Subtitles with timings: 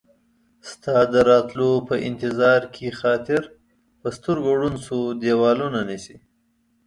[0.69, 3.41] ستا د راتلو په انتظار کې خاطر،
[4.01, 6.17] په سترګو ړوند شو ديوالونه نيسي